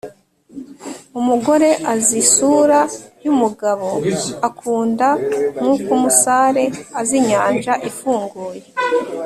[1.19, 2.79] “umugore azi isura
[3.25, 3.87] y'umugabo
[4.49, 5.07] akunda
[5.55, 6.63] nk'uko umusare
[6.99, 8.61] azi inyanja ifunguye